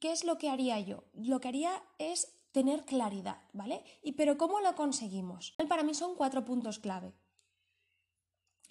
¿qué 0.00 0.12
es 0.12 0.24
lo 0.24 0.38
que 0.38 0.50
haría 0.50 0.78
yo? 0.80 1.04
Lo 1.14 1.40
que 1.40 1.48
haría 1.48 1.82
es 1.98 2.32
tener 2.52 2.84
claridad, 2.84 3.42
¿vale? 3.52 3.84
Y 4.02 4.12
pero 4.12 4.36
¿cómo 4.36 4.60
lo 4.60 4.74
conseguimos? 4.74 5.54
Para 5.68 5.82
mí 5.82 5.94
son 5.94 6.14
cuatro 6.14 6.44
puntos 6.44 6.78
clave. 6.78 7.14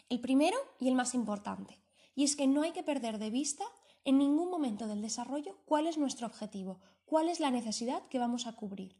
El 0.09 0.21
primero 0.21 0.57
y 0.79 0.87
el 0.87 0.95
más 0.95 1.15
importante, 1.15 1.79
y 2.15 2.23
es 2.23 2.35
que 2.35 2.47
no 2.47 2.61
hay 2.61 2.71
que 2.71 2.83
perder 2.83 3.17
de 3.17 3.31
vista 3.31 3.65
en 4.03 4.19
ningún 4.19 4.51
momento 4.51 4.87
del 4.87 5.01
desarrollo 5.01 5.57
cuál 5.65 5.87
es 5.87 5.97
nuestro 5.97 6.27
objetivo, 6.27 6.79
cuál 7.05 7.27
es 7.27 7.39
la 7.39 7.49
necesidad 7.49 8.07
que 8.07 8.19
vamos 8.19 8.45
a 8.45 8.55
cubrir, 8.55 8.95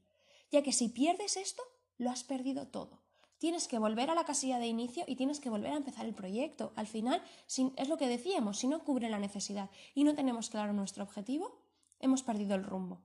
ya 0.51 0.63
que 0.63 0.71
si 0.71 0.89
pierdes 0.89 1.37
esto, 1.37 1.61
lo 1.97 2.09
has 2.09 2.23
perdido 2.23 2.67
todo. 2.67 3.04
Tienes 3.45 3.67
que 3.67 3.77
volver 3.77 4.09
a 4.09 4.15
la 4.15 4.25
casilla 4.25 4.57
de 4.57 4.65
inicio 4.65 5.03
y 5.05 5.17
tienes 5.17 5.39
que 5.39 5.51
volver 5.51 5.71
a 5.71 5.77
empezar 5.77 6.03
el 6.07 6.15
proyecto. 6.15 6.73
Al 6.75 6.87
final, 6.87 7.21
es 7.45 7.89
lo 7.89 7.95
que 7.95 8.07
decíamos, 8.07 8.57
si 8.57 8.67
no 8.67 8.83
cubre 8.83 9.07
la 9.07 9.19
necesidad 9.19 9.69
y 9.93 10.03
no 10.03 10.15
tenemos 10.15 10.49
claro 10.49 10.73
nuestro 10.73 11.03
objetivo, 11.03 11.55
hemos 11.99 12.23
perdido 12.23 12.55
el 12.55 12.63
rumbo. 12.63 13.03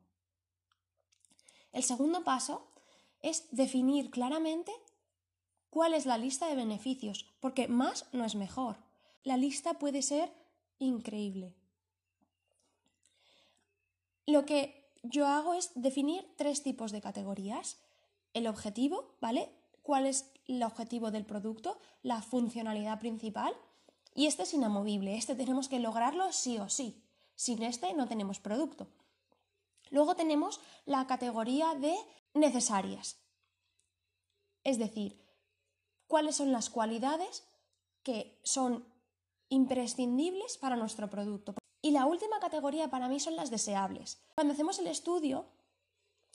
El 1.73 1.83
segundo 1.83 2.25
paso 2.25 2.73
es 3.21 3.49
definir 3.51 4.11
claramente 4.11 4.73
cuál 5.69 5.93
es 5.93 6.07
la 6.07 6.17
lista 6.17 6.47
de 6.47 6.57
beneficios, 6.57 7.27
porque 7.41 7.69
más 7.69 8.07
no 8.13 8.25
es 8.25 8.35
mejor. 8.35 8.79
La 9.25 9.37
lista 9.37 9.75
puede 9.75 10.01
ser 10.01 10.33
increíble. 10.79 11.55
Lo 14.25 14.47
que 14.47 14.91
yo 15.03 15.27
hago 15.27 15.53
es 15.53 15.71
definir 15.75 16.27
tres 16.39 16.63
tipos 16.63 16.93
de 16.93 17.03
categorías. 17.03 17.77
El 18.33 18.47
objetivo, 18.47 19.19
¿vale? 19.21 19.51
¿Cuál 19.91 20.07
es 20.07 20.31
el 20.47 20.63
objetivo 20.63 21.11
del 21.11 21.27
producto? 21.27 21.77
La 22.05 22.23
funcionalidad 22.23 23.01
principal. 23.01 23.53
Y 24.15 24.27
este 24.27 24.45
es 24.45 24.55
inamovible, 24.55 25.17
este 25.17 25.35
tenemos 25.35 25.69
que 25.69 25.81
lograrlo 25.81 26.33
sí 26.33 26.59
o 26.61 26.69
sí. 26.69 27.03
Sin 27.35 27.65
este 27.65 27.93
no 27.95 28.07
tenemos 28.07 28.39
producto. 28.39 28.87
Luego 29.91 30.15
tenemos 30.15 30.61
la 30.87 31.09
categoría 31.09 31.75
de 31.75 31.93
necesarias. 32.35 33.19
Es 34.63 34.79
decir, 34.79 35.21
cuáles 36.07 36.37
son 36.37 36.53
las 36.53 36.71
cualidades 36.71 37.43
que 38.05 38.39
son 38.45 38.87
imprescindibles 39.49 40.57
para 40.57 40.77
nuestro 40.77 41.11
producto. 41.11 41.57
Y 41.83 41.91
la 41.91 42.07
última 42.07 42.39
categoría 42.39 42.91
para 42.91 43.09
mí 43.09 43.19
son 43.19 43.35
las 43.35 43.51
deseables. 43.51 44.23
Cuando 44.37 44.53
hacemos 44.55 44.79
el 44.79 44.87
estudio, 44.87 45.47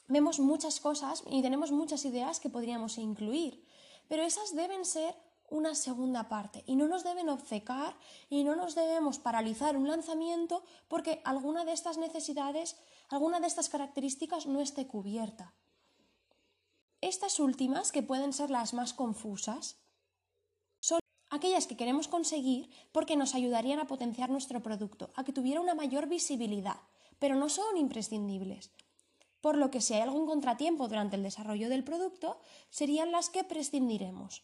vemos 0.08 0.40
muchas 0.40 0.80
cosas 0.80 1.24
y 1.30 1.42
tenemos 1.42 1.72
muchas 1.72 2.06
ideas 2.06 2.40
que 2.40 2.50
podríamos 2.50 2.98
incluir, 2.98 3.66
pero 4.08 4.24
esas 4.24 4.56
deben 4.56 4.86
ser 4.86 5.16
una 5.50 5.76
segunda 5.76 6.28
parte 6.28 6.64
y 6.66 6.76
no 6.76 6.88
nos 6.88 7.04
deben 7.04 7.30
obcecar 7.30 7.96
y 8.30 8.44
no 8.44 8.56
nos 8.56 8.76
debemos 8.76 9.20
paralizar 9.20 9.78
un 9.78 9.88
lanzamiento 9.88 10.64
porque 10.88 11.22
alguna 11.24 11.66
de 11.66 11.74
estas 11.74 11.98
necesidades, 11.98 12.78
alguna 13.10 13.40
de 13.40 13.48
estas 13.48 13.70
características 13.70 14.48
no 14.48 14.62
esté 14.62 14.88
cubierta. 14.88 15.54
Estas 17.02 17.40
últimas, 17.40 17.92
que 17.92 18.02
pueden 18.02 18.34
ser 18.34 18.50
las 18.50 18.74
más 18.74 18.94
confusas, 18.94 19.78
aquellas 21.30 21.68
que 21.68 21.78
queremos 21.78 22.08
conseguir 22.08 22.70
porque 22.92 23.16
nos 23.16 23.36
ayudarían 23.36 23.80
a 23.80 23.88
potenciar 23.88 24.30
nuestro 24.30 24.64
producto, 24.64 25.12
a 25.16 25.24
que 25.24 25.34
tuviera 25.34 25.62
una 25.62 25.76
mayor 25.76 26.08
visibilidad, 26.08 26.80
pero 27.20 27.36
no 27.36 27.50
son 27.50 27.78
imprescindibles. 27.78 28.72
Por 29.46 29.58
lo 29.58 29.70
que 29.70 29.80
si 29.80 29.94
hay 29.94 30.02
algún 30.02 30.26
contratiempo 30.26 30.88
durante 30.88 31.18
el 31.18 31.22
desarrollo 31.22 31.70
del 31.70 31.84
producto, 31.84 32.40
serían 32.72 33.12
las 33.12 33.30
que 33.30 33.44
prescindiremos. 33.44 34.42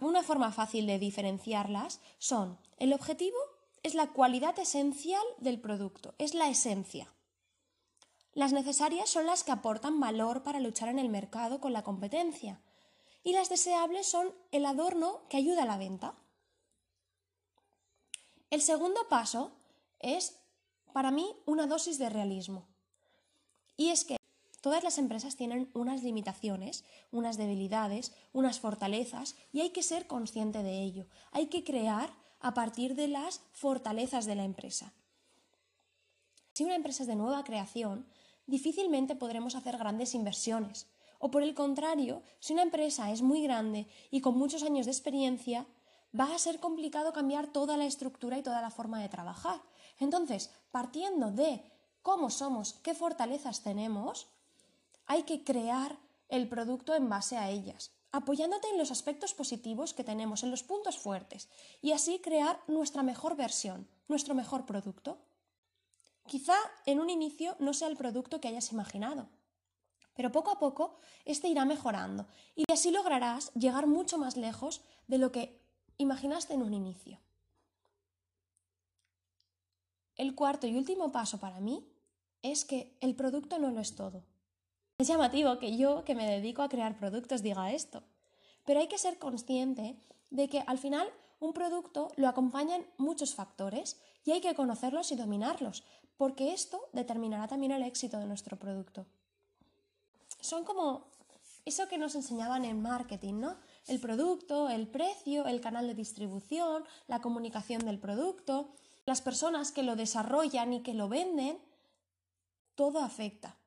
Una 0.00 0.22
forma 0.22 0.52
fácil 0.52 0.86
de 0.86 1.00
diferenciarlas 1.00 2.00
son 2.18 2.56
el 2.76 2.92
objetivo 2.92 3.36
es 3.82 3.94
la 3.96 4.12
cualidad 4.12 4.56
esencial 4.60 5.24
del 5.38 5.60
producto, 5.60 6.14
es 6.18 6.34
la 6.34 6.48
esencia. 6.48 7.12
Las 8.32 8.52
necesarias 8.52 9.10
son 9.10 9.26
las 9.26 9.42
que 9.42 9.50
aportan 9.50 9.98
valor 9.98 10.44
para 10.44 10.60
luchar 10.60 10.88
en 10.88 11.00
el 11.00 11.08
mercado 11.08 11.60
con 11.60 11.72
la 11.72 11.82
competencia 11.82 12.60
y 13.24 13.32
las 13.32 13.48
deseables 13.48 14.06
son 14.06 14.32
el 14.52 14.64
adorno 14.64 15.22
que 15.28 15.38
ayuda 15.38 15.64
a 15.64 15.66
la 15.66 15.78
venta. 15.78 16.14
El 18.50 18.62
segundo 18.62 19.08
paso 19.08 19.50
es, 19.98 20.38
para 20.92 21.10
mí, 21.10 21.34
una 21.44 21.66
dosis 21.66 21.98
de 21.98 22.08
realismo. 22.08 22.75
Y 23.76 23.90
es 23.90 24.04
que 24.04 24.16
todas 24.60 24.82
las 24.82 24.98
empresas 24.98 25.36
tienen 25.36 25.70
unas 25.74 26.02
limitaciones, 26.02 26.84
unas 27.12 27.36
debilidades, 27.36 28.14
unas 28.32 28.58
fortalezas, 28.58 29.36
y 29.52 29.60
hay 29.60 29.70
que 29.70 29.82
ser 29.82 30.06
consciente 30.06 30.62
de 30.62 30.82
ello. 30.82 31.06
Hay 31.30 31.46
que 31.46 31.64
crear 31.64 32.10
a 32.40 32.54
partir 32.54 32.94
de 32.94 33.08
las 33.08 33.40
fortalezas 33.52 34.26
de 34.26 34.34
la 34.34 34.44
empresa. 34.44 34.92
Si 36.52 36.64
una 36.64 36.74
empresa 36.74 37.02
es 37.02 37.06
de 37.06 37.16
nueva 37.16 37.44
creación, 37.44 38.06
difícilmente 38.46 39.14
podremos 39.14 39.54
hacer 39.54 39.76
grandes 39.76 40.14
inversiones. 40.14 40.86
O 41.18 41.30
por 41.30 41.42
el 41.42 41.54
contrario, 41.54 42.22
si 42.40 42.52
una 42.52 42.62
empresa 42.62 43.10
es 43.10 43.22
muy 43.22 43.42
grande 43.42 43.86
y 44.10 44.20
con 44.20 44.36
muchos 44.36 44.62
años 44.62 44.86
de 44.86 44.92
experiencia, 44.92 45.66
va 46.18 46.34
a 46.34 46.38
ser 46.38 46.60
complicado 46.60 47.12
cambiar 47.12 47.48
toda 47.48 47.76
la 47.76 47.86
estructura 47.86 48.38
y 48.38 48.42
toda 48.42 48.62
la 48.62 48.70
forma 48.70 49.00
de 49.00 49.08
trabajar. 49.08 49.60
Entonces, 49.98 50.50
partiendo 50.70 51.30
de 51.30 51.62
cómo 52.06 52.30
somos, 52.30 52.74
qué 52.84 52.94
fortalezas 52.94 53.64
tenemos, 53.64 54.28
hay 55.06 55.24
que 55.24 55.42
crear 55.42 55.98
el 56.28 56.48
producto 56.48 56.94
en 56.94 57.08
base 57.08 57.36
a 57.36 57.50
ellas, 57.50 57.90
apoyándote 58.12 58.68
en 58.68 58.78
los 58.78 58.92
aspectos 58.92 59.34
positivos 59.34 59.92
que 59.92 60.04
tenemos, 60.04 60.44
en 60.44 60.52
los 60.52 60.62
puntos 60.62 60.98
fuertes, 60.98 61.48
y 61.82 61.90
así 61.90 62.20
crear 62.20 62.60
nuestra 62.68 63.02
mejor 63.02 63.34
versión, 63.34 63.88
nuestro 64.06 64.36
mejor 64.36 64.66
producto. 64.66 65.18
Quizá 66.28 66.54
en 66.84 67.00
un 67.00 67.10
inicio 67.10 67.56
no 67.58 67.74
sea 67.74 67.88
el 67.88 67.96
producto 67.96 68.40
que 68.40 68.46
hayas 68.46 68.70
imaginado, 68.70 69.28
pero 70.14 70.30
poco 70.30 70.52
a 70.52 70.60
poco 70.60 71.00
este 71.24 71.48
irá 71.48 71.64
mejorando 71.64 72.28
y 72.54 72.62
así 72.72 72.92
lograrás 72.92 73.52
llegar 73.54 73.88
mucho 73.88 74.16
más 74.16 74.36
lejos 74.36 74.80
de 75.08 75.18
lo 75.18 75.32
que 75.32 75.60
imaginaste 75.98 76.54
en 76.54 76.62
un 76.62 76.72
inicio. 76.72 77.18
El 80.14 80.36
cuarto 80.36 80.68
y 80.68 80.76
último 80.76 81.10
paso 81.10 81.38
para 81.40 81.58
mí 81.58 81.84
es 82.42 82.64
que 82.64 82.96
el 83.00 83.14
producto 83.14 83.58
no 83.58 83.70
lo 83.70 83.80
es 83.80 83.94
todo. 83.94 84.24
Es 84.98 85.08
llamativo 85.08 85.58
que 85.58 85.76
yo, 85.76 86.04
que 86.04 86.14
me 86.14 86.30
dedico 86.30 86.62
a 86.62 86.68
crear 86.68 86.98
productos, 86.98 87.42
diga 87.42 87.72
esto, 87.72 88.02
pero 88.64 88.80
hay 88.80 88.88
que 88.88 88.98
ser 88.98 89.18
consciente 89.18 89.96
de 90.30 90.48
que 90.48 90.64
al 90.66 90.78
final 90.78 91.08
un 91.38 91.52
producto 91.52 92.10
lo 92.16 92.28
acompañan 92.28 92.86
muchos 92.96 93.34
factores 93.34 94.00
y 94.24 94.32
hay 94.32 94.40
que 94.40 94.54
conocerlos 94.54 95.12
y 95.12 95.16
dominarlos, 95.16 95.84
porque 96.16 96.52
esto 96.52 96.80
determinará 96.92 97.46
también 97.46 97.72
el 97.72 97.82
éxito 97.82 98.18
de 98.18 98.26
nuestro 98.26 98.58
producto. 98.58 99.06
Son 100.40 100.64
como 100.64 101.04
eso 101.66 101.88
que 101.88 101.98
nos 101.98 102.14
enseñaban 102.14 102.64
en 102.64 102.80
marketing, 102.80 103.40
¿no? 103.40 103.56
El 103.86 104.00
producto, 104.00 104.68
el 104.68 104.86
precio, 104.86 105.46
el 105.46 105.60
canal 105.60 105.88
de 105.88 105.94
distribución, 105.94 106.84
la 107.08 107.20
comunicación 107.20 107.84
del 107.84 107.98
producto, 107.98 108.70
las 109.04 109.20
personas 109.20 109.72
que 109.72 109.82
lo 109.82 109.96
desarrollan 109.96 110.72
y 110.72 110.82
que 110.82 110.94
lo 110.94 111.08
venden, 111.08 111.58
todo 112.76 113.00
afecta. 113.00 113.58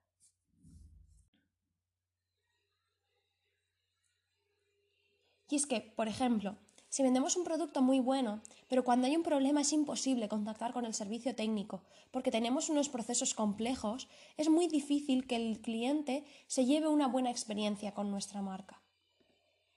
Y 5.49 5.55
es 5.55 5.65
que, 5.65 5.81
por 5.81 6.07
ejemplo, 6.07 6.57
si 6.89 7.03
vendemos 7.03 7.35
un 7.35 7.43
producto 7.43 7.81
muy 7.81 7.99
bueno, 7.99 8.41
pero 8.67 8.83
cuando 8.83 9.07
hay 9.07 9.15
un 9.15 9.23
problema 9.23 9.61
es 9.61 9.73
imposible 9.73 10.29
contactar 10.29 10.73
con 10.73 10.85
el 10.85 10.93
servicio 10.93 11.35
técnico, 11.35 11.83
porque 12.11 12.31
tenemos 12.31 12.69
unos 12.69 12.89
procesos 12.89 13.33
complejos, 13.33 14.07
es 14.37 14.49
muy 14.49 14.67
difícil 14.67 15.27
que 15.27 15.35
el 15.35 15.61
cliente 15.61 16.23
se 16.47 16.65
lleve 16.65 16.87
una 16.87 17.07
buena 17.07 17.31
experiencia 17.31 17.93
con 17.93 18.11
nuestra 18.11 18.41
marca. 18.41 18.81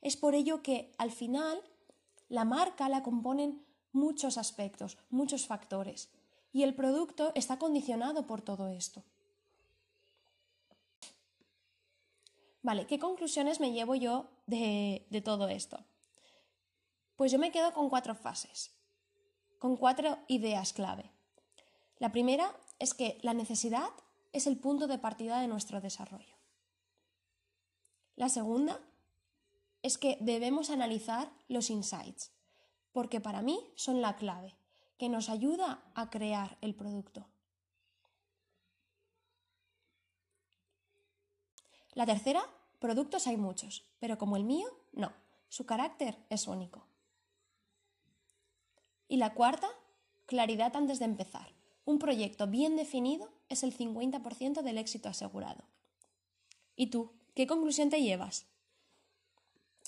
Es 0.00 0.16
por 0.16 0.34
ello 0.34 0.62
que, 0.62 0.92
al 0.98 1.10
final, 1.10 1.60
la 2.28 2.44
marca 2.44 2.88
la 2.88 3.02
componen 3.02 3.62
muchos 3.92 4.38
aspectos, 4.38 4.98
muchos 5.10 5.46
factores, 5.46 6.10
y 6.50 6.62
el 6.64 6.74
producto 6.74 7.32
está 7.34 7.58
condicionado 7.58 8.26
por 8.26 8.42
todo 8.42 8.68
esto. 8.68 9.04
Vale, 12.62 12.86
¿qué 12.86 12.98
conclusiones 12.98 13.58
me 13.58 13.72
llevo 13.72 13.96
yo 13.96 14.30
de, 14.46 15.06
de 15.10 15.20
todo 15.20 15.48
esto? 15.48 15.84
Pues 17.16 17.32
yo 17.32 17.38
me 17.38 17.50
quedo 17.50 17.72
con 17.72 17.88
cuatro 17.88 18.14
fases, 18.14 18.74
con 19.58 19.76
cuatro 19.76 20.18
ideas 20.28 20.72
clave. 20.72 21.10
La 21.98 22.12
primera 22.12 22.56
es 22.78 22.94
que 22.94 23.18
la 23.22 23.34
necesidad 23.34 23.90
es 24.32 24.46
el 24.46 24.58
punto 24.58 24.86
de 24.86 24.98
partida 24.98 25.40
de 25.40 25.48
nuestro 25.48 25.80
desarrollo. 25.80 26.36
La 28.16 28.28
segunda 28.28 28.80
es 29.82 29.98
que 29.98 30.16
debemos 30.20 30.70
analizar 30.70 31.32
los 31.48 31.70
insights, 31.70 32.30
porque 32.92 33.20
para 33.20 33.42
mí 33.42 33.58
son 33.74 34.00
la 34.00 34.16
clave, 34.16 34.54
que 34.98 35.08
nos 35.08 35.28
ayuda 35.28 35.82
a 35.94 36.10
crear 36.10 36.58
el 36.60 36.74
producto. 36.74 37.26
La 41.94 42.06
tercera, 42.06 42.42
productos 42.82 43.28
hay 43.28 43.36
muchos, 43.36 43.84
pero 44.00 44.18
como 44.18 44.36
el 44.36 44.42
mío, 44.42 44.66
no, 44.92 45.12
su 45.48 45.64
carácter 45.64 46.18
es 46.28 46.48
único. 46.48 46.84
Y 49.06 49.18
la 49.18 49.34
cuarta, 49.34 49.68
claridad 50.26 50.74
antes 50.74 50.98
de 50.98 51.04
empezar. 51.04 51.54
Un 51.84 51.98
proyecto 51.98 52.48
bien 52.48 52.76
definido 52.76 53.30
es 53.48 53.62
el 53.62 53.76
50% 53.76 54.62
del 54.62 54.78
éxito 54.78 55.08
asegurado. 55.08 55.64
¿Y 56.74 56.88
tú? 56.88 57.12
¿Qué 57.34 57.46
conclusión 57.46 57.88
te 57.88 58.02
llevas? 58.02 58.46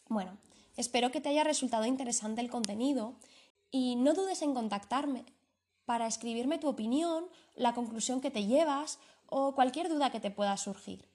Bueno, 0.09 0.39
espero 0.77 1.11
que 1.11 1.21
te 1.21 1.31
haya 1.31 1.43
resultado 1.43 1.87
interesante 1.87 2.41
el 2.41 2.51
contenido 2.51 3.17
y 3.71 3.97
no 3.97 4.15
dudes 4.15 4.41
en 4.43 4.55
contactarme 4.55 5.25
para 5.85 6.07
escribirme 6.07 6.59
tu 6.59 6.69
opinión, 6.69 7.27
la 7.57 7.75
conclusión 7.75 8.21
que 8.21 8.31
te 8.31 8.47
llevas 8.47 9.01
o 9.27 9.55
cualquier 9.55 9.89
duda 9.89 10.11
que 10.11 10.21
te 10.21 10.31
pueda 10.31 10.57
surgir. 10.57 11.14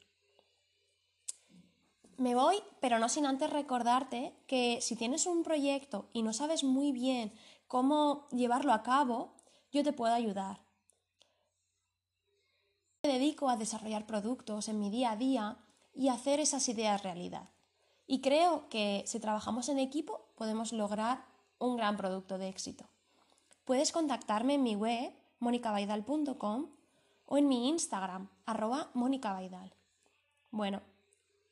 Me 2.20 2.36
voy, 2.36 2.62
pero 2.82 3.00
no 3.00 3.08
sin 3.08 3.26
antes 3.26 3.50
recordarte 3.50 4.36
que 4.46 4.82
si 4.82 4.98
tienes 4.98 5.26
un 5.26 5.42
proyecto 5.42 6.10
y 6.12 6.22
no 6.22 6.34
sabes 6.34 6.66
muy 6.66 6.92
bien 6.92 7.32
cómo 7.66 8.28
llevarlo 8.32 8.74
a 8.74 8.84
cabo, 8.84 9.38
yo 9.72 9.86
te 9.86 9.94
puedo 9.94 10.14
ayudar. 10.14 10.60
Me 13.04 13.14
dedico 13.14 13.48
a 13.48 13.56
desarrollar 13.56 14.06
productos 14.06 14.68
en 14.68 14.82
mi 14.82 14.90
día 14.90 15.12
a 15.12 15.16
día 15.16 15.60
y 15.94 16.10
hacer 16.10 16.42
esas 16.42 16.68
ideas 16.68 17.04
realidad. 17.04 17.52
Y 18.06 18.20
creo 18.20 18.68
que 18.68 19.06
si 19.08 19.22
trabajamos 19.22 19.70
en 19.70 19.80
equipo 19.80 20.28
podemos 20.36 20.74
lograr 20.74 21.24
un 21.58 21.78
gran 21.78 21.96
producto 21.96 22.38
de 22.38 22.50
éxito. 22.50 22.84
Puedes 23.64 23.94
contactarme 23.94 24.56
en 24.56 24.64
mi 24.64 24.76
web 24.76 25.14
monicabaidal.com 25.40 26.68
o 27.28 27.38
en 27.38 27.48
mi 27.48 27.70
Instagram 27.70 28.28
arroba 28.46 28.92
monicabaidal. 28.94 29.74
Bueno, 30.52 30.82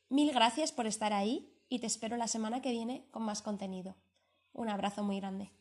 mil 0.10 0.32
gracias 0.32 0.72
por 0.72 0.88
estar 0.88 1.14
ahí 1.14 1.54
y 1.70 1.80
te 1.80 1.88
espero 1.88 2.18
la 2.18 2.28
semana 2.28 2.62
que 2.62 2.72
viene 2.72 3.08
con 3.12 3.24
más 3.24 3.42
contenido. 3.42 3.96
Un 4.54 4.70
abrazo 4.70 5.04
muy 5.04 5.20
grande. 5.20 5.52